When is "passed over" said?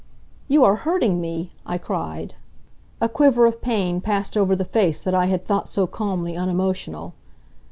4.01-4.55